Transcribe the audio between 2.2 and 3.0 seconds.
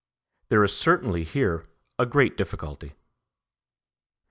difficulty.